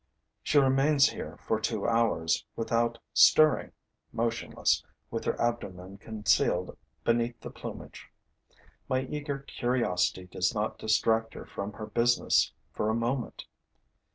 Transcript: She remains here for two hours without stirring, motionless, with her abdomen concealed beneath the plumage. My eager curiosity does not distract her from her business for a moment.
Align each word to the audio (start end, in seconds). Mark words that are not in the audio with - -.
She 0.41 0.57
remains 0.57 1.09
here 1.09 1.37
for 1.45 1.59
two 1.59 1.87
hours 1.87 2.43
without 2.55 2.97
stirring, 3.13 3.71
motionless, 4.11 4.83
with 5.11 5.25
her 5.25 5.39
abdomen 5.39 5.99
concealed 5.99 6.75
beneath 7.03 7.39
the 7.39 7.51
plumage. 7.51 8.09
My 8.89 9.01
eager 9.01 9.37
curiosity 9.37 10.25
does 10.25 10.55
not 10.55 10.79
distract 10.79 11.35
her 11.35 11.45
from 11.45 11.73
her 11.73 11.85
business 11.85 12.51
for 12.73 12.89
a 12.89 12.95
moment. 12.95 13.45